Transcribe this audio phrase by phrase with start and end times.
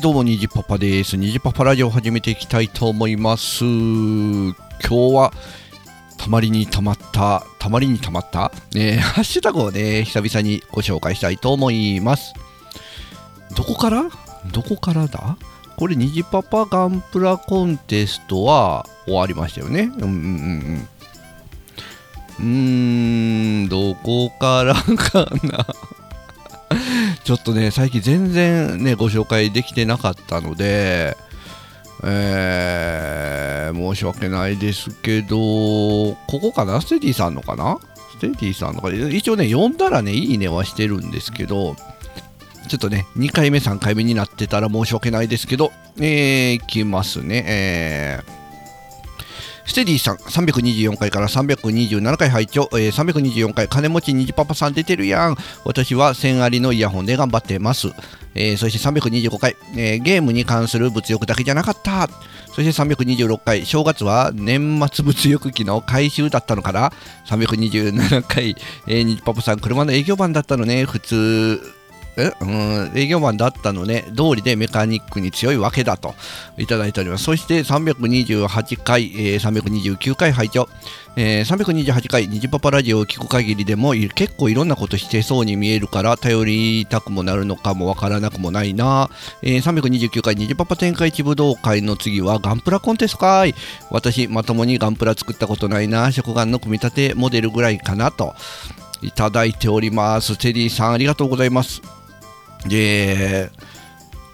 [0.00, 1.18] どうもにじパパです。
[1.18, 3.64] にじパパラジオを始めていきたいと思います。
[3.66, 5.30] 今日は
[6.16, 12.32] たまりにたまったたまりにたまった、えー、 ハッシュタグをね久々にご紹介したいと思います。
[13.54, 14.04] どこから？
[14.52, 15.36] どこからだ？
[15.76, 19.82] これにじパパガンプラコンテストは終わりましたよね。
[19.82, 20.88] うんうんうん。
[22.38, 25.66] うーんどこからかな？
[27.30, 31.16] ちょっとね、最近全然ね、ご紹介できてなかったので、
[32.02, 36.80] えー、申し訳ないですけど、ここかな？
[36.80, 37.78] ステディさんのかな？
[38.10, 38.90] ステディさんのか？
[38.90, 41.76] 一応ね、読んだらね、いいねはしてるんですけど、
[42.66, 47.44] ちょっとね、2回目、3回目になってたら申し訳ないですけど、えー、いきますね。
[47.46, 48.39] えー
[49.70, 55.36] ステディさん、324回から327回拝聴、えー、324回、金持ちにじパパさん出てるやん。
[55.64, 57.86] 私は1000ありのイヤホンで頑張ってます。
[58.34, 62.08] えー、そして325回、えー、ゲームに関する物欲だけじゃなかった。
[62.48, 66.90] そして326回、正月は年末物欲機の回収だったのかな
[67.26, 68.56] ?327 回、
[68.88, 70.84] えー、にパパさん、車の営業マンだったのね。
[70.84, 71.60] 普通、
[72.40, 76.14] うん営業マンだったのね、通りでメカニックに強いわけだと
[76.58, 77.24] いただいております。
[77.24, 80.68] そして328回、えー、329回拝聴、
[81.16, 89.10] えー、328回、ニジパパラジオを聞く限りでも結構いろんなことしてそうに見えるから頼りたくもなるのかもわからなくもないな。
[89.42, 93.54] えー、329回、ニジパパ展開一武道会の次はガンプラコンテストかい。
[93.90, 96.10] 私、まともにガンプラ作ったことないな。
[96.12, 98.34] 食玩の組み立てモデルぐらいかなと。
[99.02, 100.36] いただいております。
[100.36, 101.99] テリーさん、ありがとうございます。
[102.66, 103.50] で、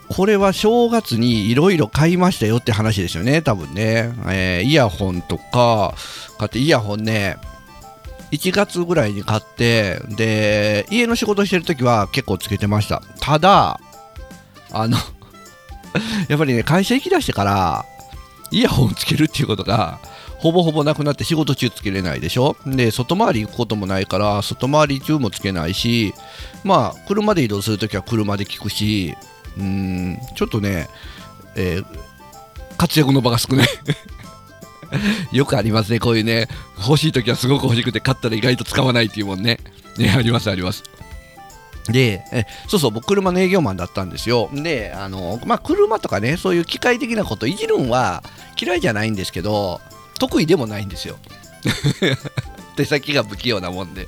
[0.08, 4.12] これは正月にいろいろ買いましたよって話ですよね、多分ね。
[4.28, 5.94] えー、イヤホンとか、
[6.38, 7.36] 買ってイヤホンね、
[8.30, 13.02] 1月ぐらいに買って、で、家の仕事してるときは結構つけてました。
[13.20, 13.80] ただ、
[14.72, 14.96] あの
[16.28, 17.84] やっぱりね、会社行きだしてから、
[18.50, 19.98] イヤホンつけるっていうことが、
[20.46, 22.56] ほぼほぼなくなって仕事中つけれないでしょ？
[22.66, 26.14] で、外回り行くこともないから、外回り中もつけないし、
[26.62, 29.16] まあ、車で移動するときは車で聞くし、
[29.58, 30.88] うん、ちょっとね、
[31.56, 31.86] えー、
[32.76, 33.68] 活躍の場が少ない。
[35.32, 36.46] よくありますね、こういうね、
[36.86, 39.58] 欲しいときはすごく欲しくて、買ったら意外と使わないっていうもんね。
[39.98, 40.84] ね、あります、あります。
[41.88, 44.48] で、えそうそう、僕、車の営業マンだったんですよ。
[44.52, 48.22] で、あの、まあ、車とかね、そういう機械的なこといじるんは
[48.60, 49.80] 嫌いじゃないんですけど、
[50.18, 51.16] 得意でもないんですよ。
[52.76, 54.06] 手先が不器用なもんで。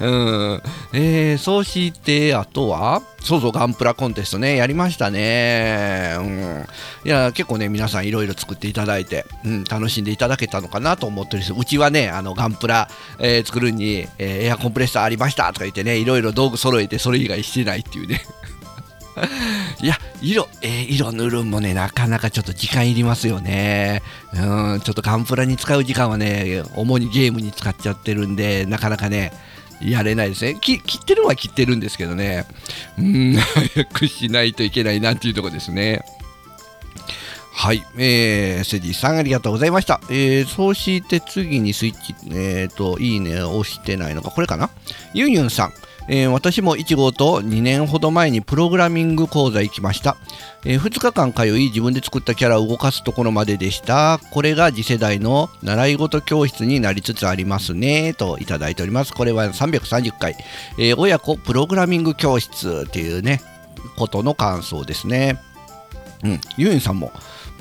[0.00, 0.62] うん。
[0.92, 4.56] えー、そしてあとはそうそうガンプラコンテストね。
[4.56, 6.16] やりましたね。
[6.18, 6.66] うん。
[7.04, 11.52] いや結構ね皆さんいろいろ作っていただいて、うん、楽しんでいただけたのかなと思ってるんです。
[11.52, 18.22] うちはねあのガンプラ、えー、作るに、えー、エアコンプレッサーありましたとか言ってねいろいろ道具揃えてそれ以外してないっていうね
[19.82, 24.02] いや、色、えー、色塗るんもね、なかなかちょっと時間いりますよね。
[24.34, 29.32] うん、ちょっとガンプラに使う時間はね、主にゲームに使っちゃってるんで、なかなかね、
[29.80, 30.56] やれないですね。
[30.60, 32.46] 切ってるのは切ってるんですけどね。
[32.98, 36.04] うん、早くしないといけないなっていうとこですね。
[37.52, 40.00] はい、えー、セジさんありがとうございました。
[40.08, 44.70] えー、そして次にスイッチ、えっ、ー、と、いいね押してないのか、これかな？
[45.12, 45.72] ユンユンさん。
[46.12, 50.16] えー、私も1号と2年ほど前にプログラミング講座行きました、
[50.64, 54.18] えー、2日間通い自分で作ったキャラを動かすところまででした。
[54.32, 58.12] これが次世代の習い事教室になりつつありますね。
[58.14, 59.14] といただいております。
[59.14, 60.34] これは330回、
[60.78, 63.40] えー、親子プログラミング教室っていうね
[63.96, 65.40] ことの感想ですね。
[66.24, 66.40] うん。
[66.56, 67.12] ユンさんも。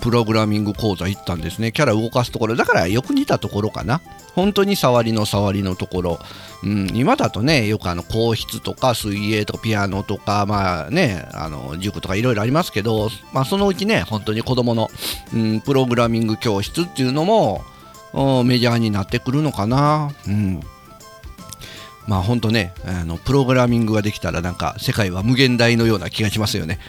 [0.02, 1.72] プログラミング講座行ったんですね。
[1.72, 2.56] キャラ動かすところ。
[2.56, 4.02] だからよく似たところかな。
[4.34, 6.20] 本当に触りの触りのところ。
[6.64, 14.90] うん、今だとね、よくあの、皇室とか水泳とかピアノとか、まあね、あの、塾とかいろいろありますけど、まあそのうちね、本当に子供の、
[15.34, 17.63] うん、プログラミング教室っていうのも、
[18.46, 20.12] メジャーになってくるのかな。
[20.28, 20.60] うん。
[22.07, 26.80] まあ本当ね、あのプログラミングができたらなんか世界は無限大のような気がしますよね。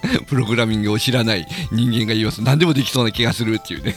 [0.26, 2.42] プログラミングを知らない人間が言います。
[2.42, 3.96] 何でもできそうな気がするっていうね。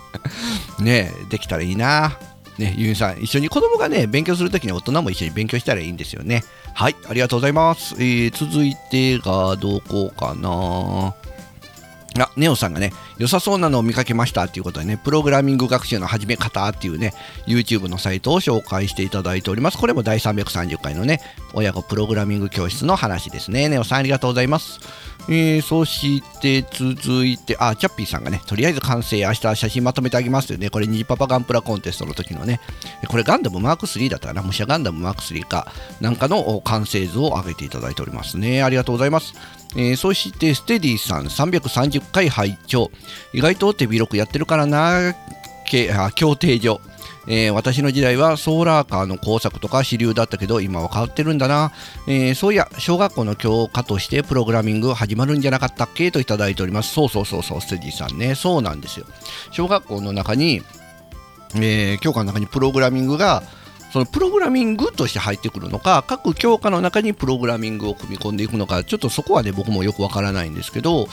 [0.80, 2.18] ねできたらいいな。
[2.58, 6.42] ねユンさん一緒に子供がね勉強するときに大人も一緒に勉強したらいいんですよね。
[6.74, 11.14] はいありがとうございます、えー、続いてがどこかな。
[12.18, 17.12] あ、ネオさんがね、良さそうなのを見かけましたっていうことでね、プログラミング学習の始め方っていうね、
[17.46, 19.78] YouTube のサイトを紹介していただいております。
[19.78, 21.20] これも第330回のね、
[21.52, 23.68] 親子プログラミング教室の話ですね。
[23.68, 24.80] ネオさんありがとうございます。
[25.28, 30.70] えー、そして続いて、あ、チャッピーさんがね、とりあえず完成、明日写真まとめてあげますよね。
[30.70, 32.60] これ、ニジパパガンプラコンテストの時のね、
[33.08, 38.62] これガンダムマーク3だったかな、武者ガンダムマーク3か、なんかの完成図を上げていただいておりますね。
[38.62, 39.34] ありがとうございます。
[39.76, 42.90] えー、そしてステディさん330回拝聴
[43.32, 45.14] 意外と手広くやってるからな
[46.14, 46.80] 協定所。
[47.28, 51.72] えー、私の時代はソーラーカーの工作とか主流だったけど今は変わってるんだな、
[52.06, 56.12] えー、そういや小学校の教科としてプログラミング始まるんじゃなかったっけ？
[56.12, 56.94] といただいております。
[56.94, 58.36] そうそうそうそうステディさんね。
[58.36, 59.06] そうなんですよ。
[59.50, 60.62] 小学校の中に、
[61.56, 63.42] えー、教科の中にプログラミングが
[63.96, 71.08] そのプログラミングとして入ってくるのか各教科の中にプログラミングを組み込んでいくのかちょっとそこはね僕もよくわからないんですけど、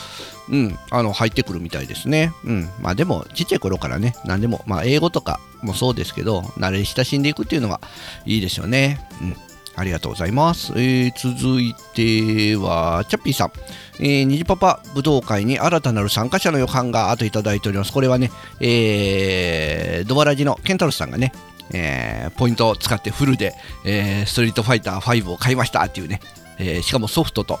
[0.50, 7.80] うん、あの入ってくるみたいですね、うん、まあでもちっちゃい頃からね何でも、まあ、英語とかもそうですけど慣れ親しんでいくっていうのが
[8.26, 9.36] いいですよね、うん
[9.76, 10.72] ありがとうございます。
[10.76, 13.52] えー、続いては、チャッピーさん。
[13.98, 17.92] えー、虹パパ武道会に新たなる参加者の予感があといただいております。
[17.92, 21.32] これはね、えー、ドバラジのケンタロスさんがね、
[21.72, 26.20] えー、ポイントを使ってフルで、えー、ストリートファイター5を買いましたっていうね、
[26.58, 27.58] えー、しかもソフトと、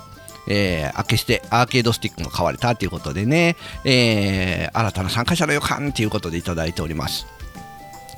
[0.48, 7.26] えー、明してアーケードスティックも買われたということでね、えー、新たな参加者の予感ということでいただいております。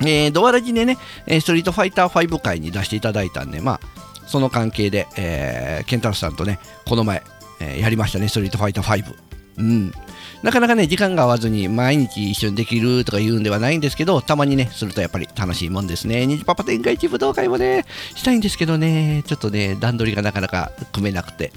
[0.01, 0.97] えー、ドアラジでね、
[1.27, 7.23] ストリートファイター5回に出していただいたんで、まあ、その関係で、えー、ケンタロスさんとね、この前、
[7.59, 9.15] えー、やりましたね、ストリートファイター5。
[9.57, 9.91] うん。
[10.43, 16.27] なかなかね、時間が合わずに毎日一緒にできるとか言うんではないんですけど、たまにね、するとやっぱり楽しいもんですね。
[16.27, 21.51] 虹パパ展開一武道会もね、したいんですけどね、ちょっとね、段取りがなかなか組めなくて、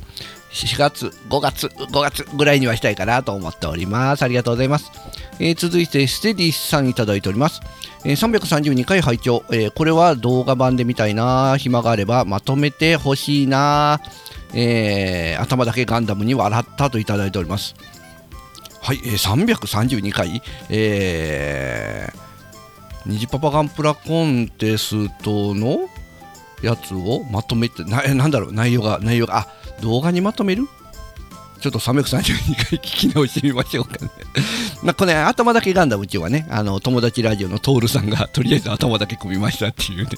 [0.52, 4.22] 4月、5月、5月ぐらいにはしたいかなと思っております。
[4.22, 4.90] ありがとうございます。
[5.38, 7.60] えー、続いて、ステディさんいただいております。
[8.04, 14.00] え、332回拝聴、えー、これは動画版で見たいな暇があればまとめてほしいな
[14.54, 17.74] えー、頭だけガンダムに笑ったといただいております。
[18.80, 22.18] はい、えー、332回、えー、
[23.06, 25.88] 虹パパガンプラコンテストの
[26.62, 29.48] やつをまとめてな、なんだろう、内容が、内容が、あ
[29.82, 30.68] 動画にまとめる？
[31.60, 34.10] ちょっと332回聞き直してみましょうかね
[34.82, 40.10] まあこれ、頭だけガンダムうちはね、あの友達ラジオのトールさんがとりあえず頭だけ組みましたっていうね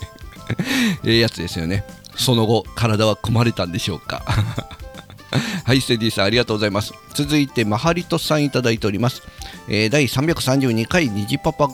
[1.05, 1.85] ええやつですよね。
[2.17, 4.23] その後、体は組まれたんでしょうか
[5.65, 6.93] はい、ステディさんありがとうございます。
[7.15, 9.23] 続いて、マハリトさんいただいております。
[9.69, 11.69] えー、第332回虹パパ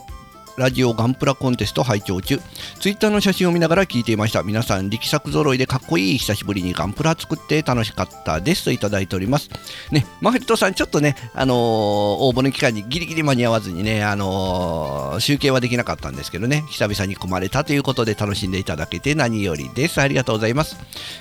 [0.58, 2.40] ラジオガンプラコンテスト拝聴中。
[2.80, 4.42] ツイッターの写真を見ながら聞いていました。
[4.42, 9.50] 皆さん、力作揃いでかっこいい久しぶりにガンプラ作って楽しかったですといただいております。
[9.92, 20.00] ね、マフリットさん、ちょっとね、あのー、応募の期間にギリギリ間に合わずにね、あのー、集計はできなかったんですけどね、久々に組まれたということで楽しんでいただけて何よりです。
[20.00, 20.76] ありがとうございます。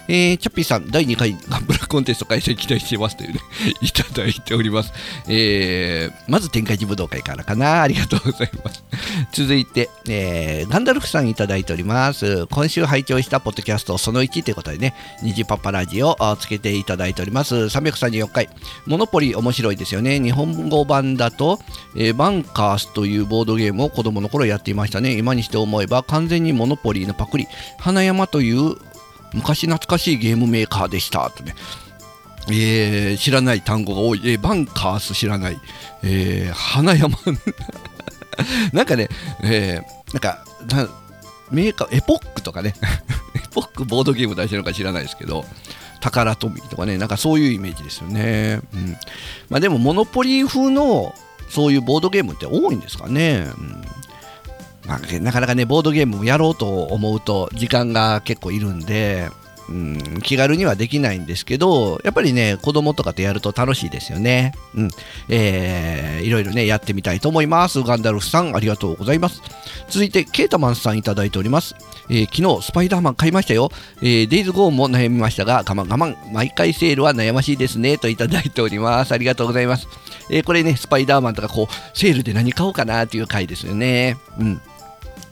[0.08, 3.40] えー、チャッピーさん、第2回ガンプラコンテスト開催期待してますというね、
[3.82, 4.92] いただいております。
[5.28, 7.84] えー、まず天下一武道会からかな。
[7.84, 8.84] ありがとうございます。
[9.32, 12.48] 続いて、えー、ガンダルフさんいただいております。
[12.48, 17.56] 今週拝聴したポッドキャストその1ということでね、虹パパラジオをつけていただいております。
[17.56, 18.50] 334回。
[18.86, 20.20] モノポリ面白いですよね。
[20.20, 21.60] 日本語版だと、
[21.96, 25.18] えー、バンカースというボードゲームを子供の頃やっていましたね。
[25.18, 27.48] 今にして思えば完全にモノポリのパクリ。
[27.78, 28.76] 花山という
[29.34, 31.30] 昔懐かしいゲームメーカーでした。
[31.30, 31.54] とね。
[32.50, 35.60] えー、知らない単語が多い、えー、バンカース知らない、
[36.04, 37.18] えー、花山
[38.74, 39.10] なんかね、
[39.44, 40.90] えー、なんか、な
[41.52, 42.74] メーカー、エポックとかね、
[43.36, 45.46] エポックボードゲーム出してるのか知らないですけど、
[46.02, 48.62] 宝富とかね、なんかそういうイメージですよね。
[48.74, 48.98] うん。
[49.50, 51.16] まあでも、モノポリー風の
[51.50, 53.48] そういうボードゲームって多いんですかね。
[53.58, 53.82] うん
[54.88, 59.30] まあ、なかなかね、ボードゲームをやろうと思うと時間が結構いるんで、
[59.70, 64.54] うん、気軽にはできないんですけど、やっぱりね、子供とかとやると楽しいですよね。
[64.76, 64.90] うん。
[65.30, 67.82] えー、いろいろね、やってみたいと思います。
[67.84, 69.42] ガンダルフさん、ありがとうございます。
[69.90, 71.76] 続いて、ケータマンさんいただいております。
[72.10, 73.70] えー、昨日、スパイダーマン買いましたよ。
[74.02, 79.12] えー、デイズゴーンも悩みましたが、我慢我慢、毎回セールは悩ましいですね、といただいております。
[79.12, 79.88] ありがとうございます。
[80.30, 84.18] えー、これね、スパイダーマンとか、こう、セールで何買おうかなっていう回ですよね。
[84.40, 84.62] うん。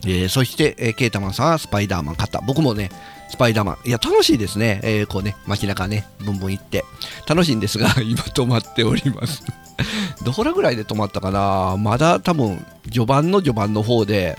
[0.06, 2.42] えー、そして、えー、ケータマンさんはスパイダーマン買った。
[2.42, 2.92] 僕もね、
[3.30, 3.78] スパイダーマン。
[3.86, 4.80] いや、楽しいですね。
[4.84, 6.84] えー、こうね、街中ね、ブンブン行って。
[7.28, 9.44] 楽しいんですが、 今止まっております。
[10.24, 11.76] どこらぐらいで止まったかな？
[11.78, 14.38] まだ多分、序盤の序盤の方で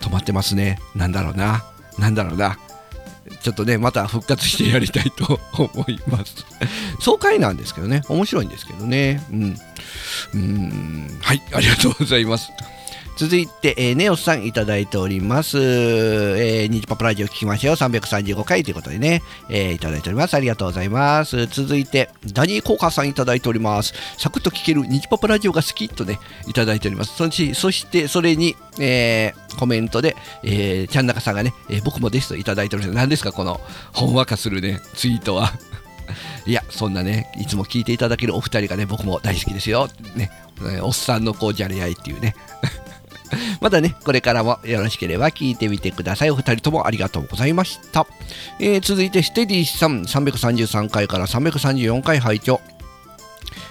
[0.00, 0.78] 止まってますね。
[0.94, 1.64] なんだろうな。
[1.98, 2.58] なんだろうな。
[3.42, 6.44] ちょっとね、また復活してやりたいと 思います。
[7.00, 9.22] 爽快なんですけどね、面白いんですけどね。
[9.30, 9.58] うん。
[10.34, 12.50] うん、はい、ありがとうございます。
[13.16, 15.58] 続いて、えー、ネオスさんいただいております。
[15.58, 17.76] えー、ニジパパラジオ聞きましたよ。
[17.76, 20.34] 335回ということでね、えー、いただいております。
[20.34, 21.46] ありがとうございます。
[21.46, 23.92] 続いて、ダニー・コーカーさんいただいております。
[24.16, 27.14] サクッと聞けるニジパパラジオが好きとね、いただいております。
[27.14, 32.96] そしそして、それに、えー、コメントで、えー、ちゃんなかさんがね、えー、僕もですといただいております。
[32.96, 33.60] 何ですか、この、
[33.92, 35.52] ほんわかするね、ツイートは。
[36.46, 39.88] いや、そんなね、いつも聞いていただけるお二人がね、僕も大好きですよ。
[40.14, 40.30] ね、
[40.82, 42.34] おっさんのこう、じゃれ合いっていうね。
[43.60, 46.30] まだね、これからもよろしければ聞いてみてください。
[46.30, 48.06] お二人ともありがとうございました。
[48.58, 52.60] えー、続いて、ステディさん、333回から334回拝聴。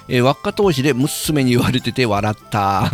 [0.08, 2.90] えー、輪っか投資で娘に言われてて笑った。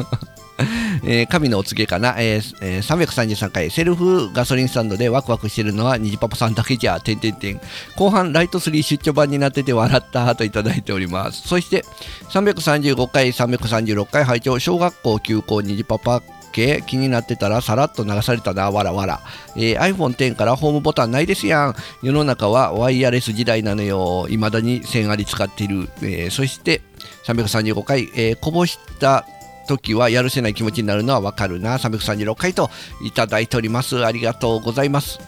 [1.04, 7.60] えー、神のお告げかな、えーえー、333回セルフガソリンスタンドでワクワクしてるのは虹パパさんだけじゃ、てんてんてん。
[7.96, 11.46] 後半ライト3出張版になってて笑ったといただいております。
[11.46, 11.84] そして
[12.30, 16.22] 335回、336回拝聴小学校休校虹パパ
[16.52, 19.20] 系気になってたらさらっと流されたな、わらわら。
[19.56, 21.74] えー、iPhone X からホームボタンないですやん。
[22.02, 24.26] 世の中はワイヤレス時代なのよ。
[24.28, 25.88] 未だに線あり使っている。
[26.02, 26.82] えー、そして
[27.24, 29.24] 335回、えー、こぼした
[29.68, 31.76] 時はやるせない気持ちになるのはわかるな。
[31.76, 32.70] 336回と
[33.04, 34.04] いただいております。
[34.04, 35.20] ありがとうございます。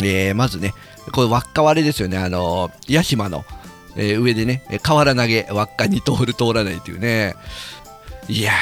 [0.00, 0.74] えー、まずね、
[1.12, 2.18] これ輪っか割れですよね。
[2.18, 3.44] あの、屋島の、
[3.96, 7.34] えー、上でね、瓦投げ、輪っかに通る通らないというね。
[8.28, 8.52] いや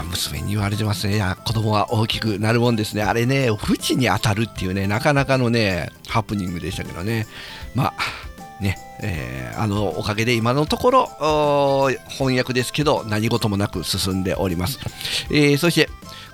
[0.00, 1.14] ー、娘に言われてますね。
[1.16, 3.02] いや、子供は大きくなるもんですね。
[3.02, 7.26] あれね、縁に当たるっていうね、なかなかのね、ハプニングでしたけどね。
[7.74, 7.92] まあ、
[8.60, 14.78] ね、えー、あのおかげで今のところ翻訳ですけど何事もなく進んでおります、
[15.32, 15.88] えー、そして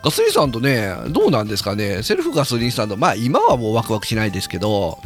[0.05, 2.03] ガソリンスタンドねどうなんですかね？
[2.03, 4.99] セルフガソリンスタンドまあ今はもうワクワクしないですけど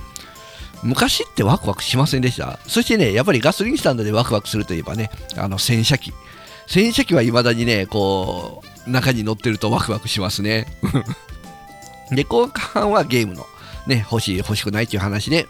[0.82, 2.58] 昔ってワクワクしませんでした？
[2.66, 6.12] そしてねやっぱりガソリンスタンドでワクワクするといえばねあの洗車機
[6.72, 10.66] 洗車機はいまだにねこう中に乗ってるとワクワクしますね
[12.10, 13.46] で後半はゲームの
[13.86, 15.46] ね欲しい欲しくないっていう話で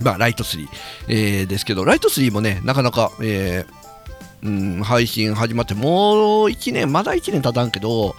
[0.00, 0.66] まあ、ライト3、
[1.06, 8.16] えー、ですけど、ライト3もね、なかなか、えー、うん、配信始まってもう1年、まだ1年経たんけど、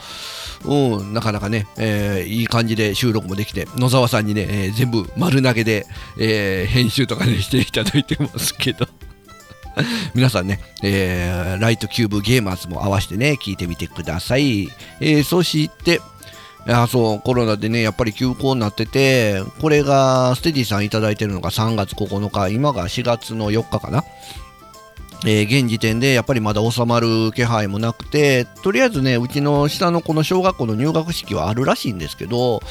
[0.63, 5.85] うん、なかなかね、えー、いい感じで収録もできて、野沢さんにね、えー、全部丸投げで、
[6.17, 8.87] えー、編集とかね、していただいてますけど。
[10.13, 14.69] 皆さんね、えー、ライトキューブゲーマーズも合わせてね、聞いてみてください。
[14.99, 16.01] えー、そして、
[16.65, 24.05] いやそうコロナでねやっぱり休校になっててこれがステディさんいただいてるのが3月9日今が4月の4日かな
[25.25, 32.61] えー、現時点でやっぱりまだ収まる気配もなくてとりあえずねうちの下のこの小学校の入学式はあるらしいんですけど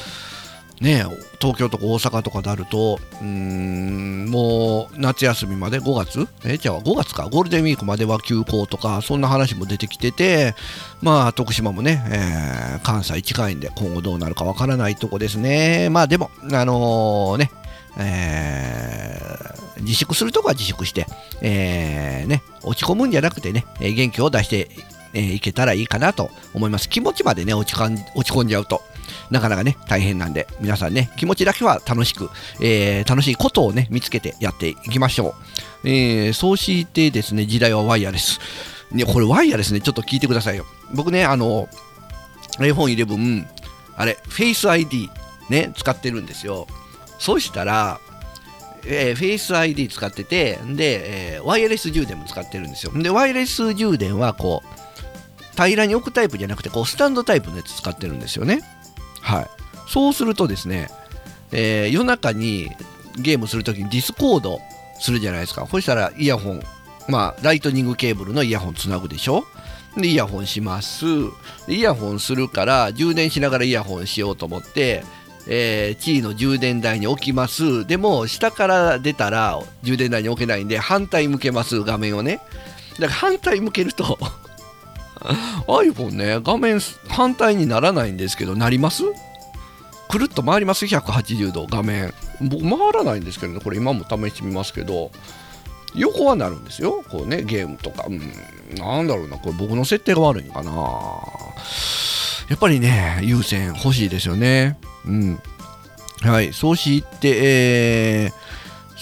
[0.81, 1.05] ね、
[1.39, 6.27] 東京とか大阪とかであると、うん、もう夏休みまで5月？
[6.43, 10.55] え、じゃあ5月か、ゴールデンウィークまでは休校とか、そんな話も出てきてて、
[11.01, 15.89] まあ、徳島もね、えー、関西近いんで、今後どうなるかわからないとこですね。
[15.89, 17.51] まあ、でも、あのー、ね、
[17.97, 21.05] えー、自粛するとこは自粛して、
[21.41, 24.69] えー、ね、落ち込むんじゃなくてね、元気を出して
[25.13, 26.89] えー、いけたらいいかなと思います。
[26.89, 28.81] 気持ちまでね、落ち落ち込んじゃうと、
[29.29, 32.29] なかなかね、大変なんで、皆さんね、気持ちだけは楽しく、
[32.61, 35.35] えー、楽しいことをね、見つけてやっていきましょ
[35.83, 35.89] う。
[35.89, 38.39] えー、そうしてですね、時代はワイヤレス。
[38.91, 40.65] ね、これワイヤレスね、ちょっと聞いてくださいよ。
[40.93, 41.67] 僕ね、あの、
[42.59, 43.45] iPhone11、
[43.95, 45.09] あれ、Face ID
[45.49, 46.67] ね、使ってるんですよ。
[47.19, 47.99] そうしたら、
[48.85, 52.91] えー、Face ID 使ってて、で、えー、ワイヤレス充電も使ってるんですよ。
[52.93, 54.83] で、ワイヤレス充電はこう、
[55.55, 58.61] 平らに置くタイプじゃなくてこうスタンドタイプのやつ使ってるんですよね
[59.23, 59.47] はい。
[59.87, 60.89] そうするとですね、
[61.51, 62.69] えー、夜中に
[63.17, 64.59] ゲームするときに Discord
[64.99, 65.65] するじゃないですか。
[65.65, 66.63] そしたらイヤホン
[67.07, 69.45] まあライトニングケーブルのイヤホンつなぐでしょ。
[69.97, 71.05] でイヤホンします。
[71.67, 75.03] イヤホンするから充電しながらイヤホンしようと思って
[75.45, 77.85] えー、キーの充電台に置きます。
[77.85, 81.83] でも下から出たら充電台に置けないんで反対向けます。
[81.83, 82.39] 画面をね。
[82.99, 84.17] だから反対向けると
[85.67, 89.03] iPhone ね、画面反対にならないんですけど、なります？
[90.09, 92.13] くるっと回ります ?180 度、画面。
[92.41, 95.11] 僕、回らないんですけどね、これ今も試してみますけど、
[95.95, 97.03] 横はなるんですよ。
[97.09, 98.05] こうね、ゲームとか。
[98.07, 98.19] うん、
[98.77, 100.71] なんだろうな、これ僕の設定が悪いのかな。
[102.49, 104.77] やっぱりね、優先欲しいですよね。
[105.05, 105.39] うん。
[106.21, 108.33] はい、そうして、えー、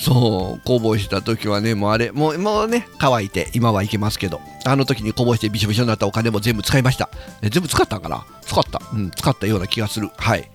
[0.02, 7.10] そうこぼした時はねもうあれもうもうね乾いて今はいけますけどあの時にこぼしてびしょびしょになったお金も全部使いました。
[7.42, 8.26] 全部使ったんかな？
[8.42, 8.82] 使った。
[8.94, 10.10] うん使ったような気がする。
[10.18, 10.50] はい。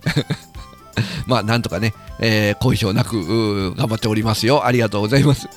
[1.26, 4.66] まあなんとかね、えー、後遺症なく頑張っておりますよ。
[4.66, 5.48] ありがとうございます、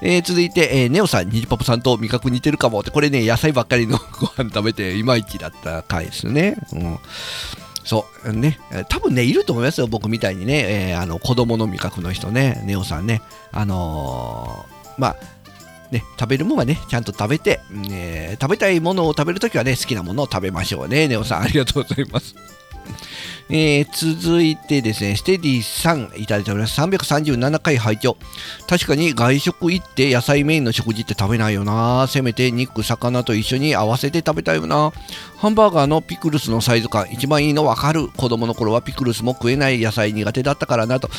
[0.00, 2.90] えー、続いて、えー、ネオさんにじパパさんと味覚似てるかもって。
[2.90, 6.56] これね野菜ばっかりのご飯食べていまいちだった回ですね。
[6.72, 6.98] うん。
[7.84, 13.20] そうね、多分ね、いると思いますよ、僕みたいにね、えー、あの子供の味覚の人ね、ネオさんね、
[13.52, 15.16] あのー、まあ、
[15.90, 17.60] ね、食べるものはね、ちゃんと食べて、
[17.90, 21.08] えー、食べたいものを食べるときはね、好きなものを食べましょうね。
[21.08, 22.34] ネオさん、ありがとうございます。
[23.50, 26.80] えー、続いてですね、ステディさんいただいております。
[26.80, 28.16] 337回拝聴
[28.66, 32.06] 確かに外食行って野菜メインの食事って食べないよな。
[32.08, 34.92] せめて肉、魚と一緒に合わせて食べたいよな。
[35.36, 38.08] ハンバーガーのピクルスのサイズ感、一番いいのわかる。
[38.08, 41.10] 子供の頃はピクルスも食えない野菜苦手だったからなと。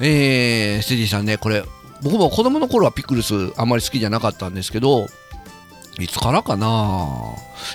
[0.00, 1.64] えー、ステディさんね、これ、
[2.02, 5.08] 僕も子供の頃はピクルスあんまり好きじゃなかったんですけど、
[5.98, 6.66] いつからかな？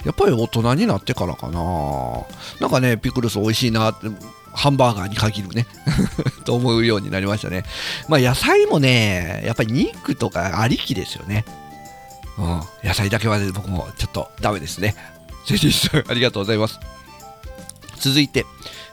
[0.06, 2.26] やっぱり大人になってからかな？
[2.62, 4.08] なんかね、ピクルス美味しいなって、
[4.54, 5.66] ハンバーガーに限るね
[6.46, 7.64] と思うようになりましたね。
[8.08, 11.44] まあ野菜もね、やっぱり肉とかありきですよね。
[12.38, 14.96] うん、野菜だけは、ね、僕もちょっとダメですね。
[15.46, 16.80] 先生、ありがとうございます。
[18.00, 18.46] 続いて、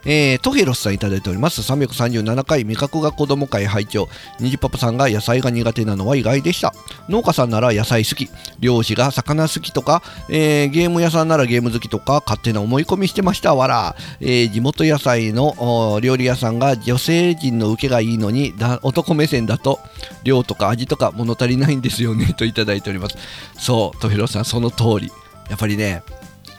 [0.04, 1.60] えー、トヘロスさんいただいております。
[1.60, 4.08] 337回味覚が子供会拝聴。
[4.38, 6.72] にじパパさんが野菜が苦手なのは意外でした。
[7.08, 8.28] 農家さんなら野菜好き。
[8.60, 13.54] 漁師が魚好きとか、えー、ゲーム屋さんならゲーム好きとか勝手な思い込みしてました。
[13.54, 19.80] わら、えー、地元野菜の料理屋さんが女性陣の受けがいいのに男目線だと
[20.24, 23.16] 量とか味とか物足りないんですよねといただいております。
[23.58, 25.12] そうトヘロスさんその通り。
[25.48, 26.04] やっぱりね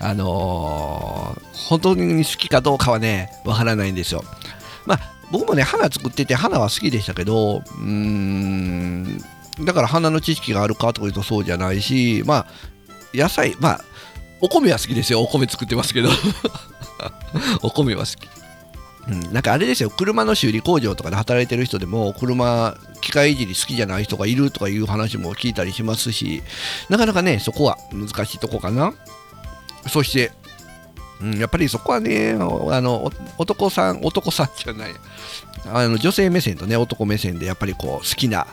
[0.04, 4.24] あのー、本当に好きかどうかはね、わからないんですよ。
[4.86, 5.00] まあ、
[5.32, 9.22] 僕もね、花作ってて、花は好きでしたけど、うーん、
[9.64, 12.46] だから花の知識があるかというとそうじゃないし、まあ、
[13.14, 13.82] 野菜、まあ、
[14.42, 15.22] お米は好きですよ。
[15.22, 16.10] お米作ってますけど。
[17.62, 18.28] お米は好き。
[19.08, 26.44] うん、なんかあれですよ、車の修理工場とかで働いてる人でも、車、機械いじり好きじゃない人がいるとかいう話も聞いたりしますし、
[26.90, 28.94] なかなかね、そこは難しいとこかな。
[29.88, 30.32] そして、
[31.22, 32.38] うん、やっぱりそこはね、あ
[32.82, 34.92] の男さん、男さんじゃない、
[35.66, 38.48] あの女性目線とね、男目線でやっぱりこう好きな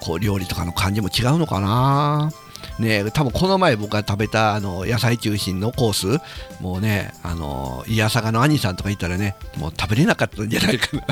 [0.00, 2.30] こう料理とかの感じも違うのかな。
[2.78, 11.06] ね、多分この前僕が食べたあの野菜中心のコース、もうね、あのいやさがの兄さんとか言ったらね、もう食べれなかったんじゃないかな。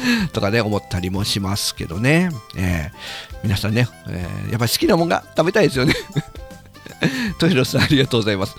[0.32, 2.30] とかね、思ったりもしますけどね。
[2.56, 5.94] えー、皆さんね、えー、やっぱり好きなもんが食べたいですよね。
[7.38, 8.56] トヒロさんありがとうございます。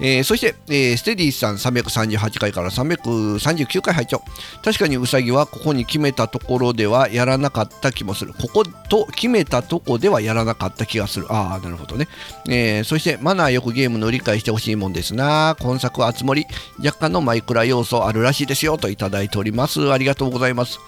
[0.00, 4.22] えー、そして、えー、ステディさん338回から339回拝聴
[4.64, 8.34] 確かにウサギはここに決めたところではやらなかった気もする。
[8.34, 11.26] ここと決めたとこではやらなかった気がする。
[11.30, 12.08] ああなるほどね、
[12.48, 15.56] えー、そしてマナーよくゲームの理解してほしいもんですな。
[15.60, 16.46] 今作はつ森
[16.78, 18.78] 若干のマイクラ要素あるらしいですよ。
[18.78, 19.92] といただいております。
[19.92, 20.80] ありがとうございます。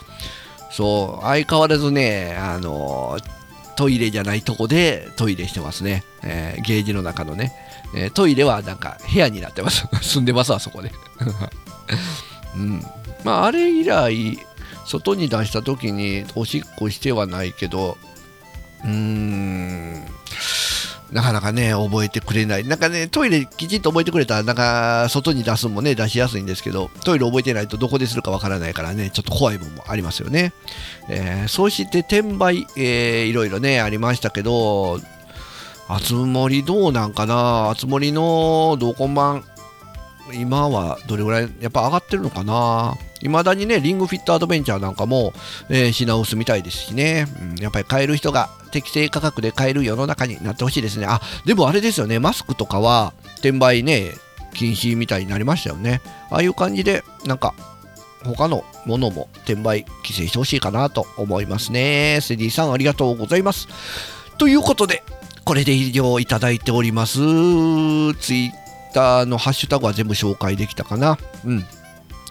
[0.72, 3.43] そう相変わらずねあのー
[3.76, 6.04] トイレじゃないとこでトイレしてますね。
[6.22, 7.52] えー、ゲージの中のね、
[7.94, 9.86] えー、トイレはなんか部屋になってます。
[10.02, 10.92] 住んでますあそこで。
[12.56, 12.84] うん。
[13.24, 14.38] まあ、あれ以来、
[14.86, 17.96] 外に出した時におしっこしてはないけど、
[18.84, 20.06] うーん、
[21.12, 22.64] なかなかね、覚えてくれない。
[22.64, 30.52] なんかね、トイレきちんと覚えてくれたら、なんか、外に出すもね、出しやすいんですけど、トイレ覚えてないとどこでするかわからないからね、ちょっと怖い部分もありますよね。
[31.08, 35.00] えー、そして、転売、えー、いろいろね、ありましたけど、
[35.86, 37.70] あつ森どうなんかな？
[37.70, 39.44] あつ森の同梱版、
[40.32, 42.96] 今はどれぐらい、やっぱ上がってるのかな？
[43.24, 45.32] いまだにね、リングフィットアドベンチャーなんかも、
[45.70, 51.06] えー、品薄みたいですしね、うん、やっぱり買える人が適正価格で買える世の中になってほしいですね。
[51.06, 54.12] あ、でもあれですよね、マスクとかは転売ね、
[54.52, 56.02] 禁止みたいになりましたよね。
[56.30, 57.54] ああいう感じで、なんか、
[58.24, 62.20] 他のものも転売規制してほしいかなと思いますね。
[62.22, 63.68] セディさんありがとうございます。
[64.38, 65.02] ということで、
[65.44, 67.18] これで以上いただいております。
[67.18, 68.50] ツイッ
[68.94, 71.18] ターのハッシュタグは全部紹介できたかな。
[71.44, 71.64] うん。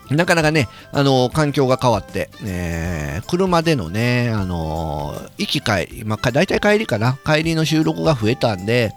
[0.10, 8.94] なかなかね、あの環境が変わって、えー、車でのね、あの行き帰り、まあ、大体帰りかな、帰りの収録が増えたんで、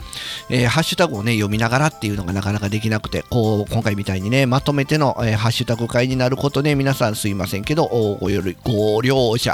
[0.51, 7.87] えー、ハッシュタグをね、読みながらっていうのがなかなかできなくて、こう、今回みたいにね、まとめての、えー、ハッシュタグ会になることね、皆さんすいませんけど、
[8.21, 9.53] ごよりご了承、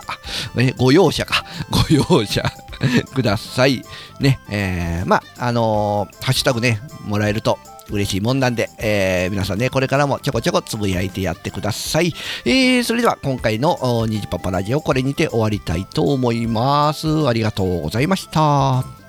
[0.59, 2.43] えご容赦か、 ご容赦
[3.15, 3.83] ください。
[4.21, 7.59] ね、えー、まあ、あのハッシュタグね、もらえると
[7.93, 12.13] 嬉しいもんなんで、えー、皆さんね、これからもちょこちょこつぶやいてやってください。
[12.45, 17.29] えー、それでは今回のニジパパラジオこれにて終わりたいと思います。
[17.29, 19.02] ありがとうございました。